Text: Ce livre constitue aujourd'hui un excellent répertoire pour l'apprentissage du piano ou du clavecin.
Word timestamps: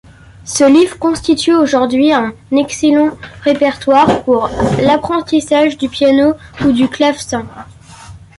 Ce 0.45 0.63
livre 0.63 0.97
constitue 0.97 1.53
aujourd'hui 1.53 2.11
un 2.11 2.33
excellent 2.51 3.15
répertoire 3.43 4.23
pour 4.23 4.49
l'apprentissage 4.81 5.77
du 5.77 5.89
piano 5.89 6.33
ou 6.65 6.71
du 6.71 6.89
clavecin. 6.89 7.45